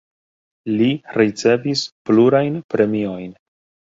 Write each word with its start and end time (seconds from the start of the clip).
Li 0.77 0.85
ricevis 1.17 1.83
plurajn 2.11 2.57
premiojn. 2.77 3.29